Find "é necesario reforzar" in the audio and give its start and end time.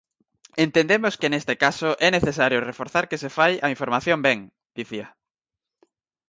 2.07-3.03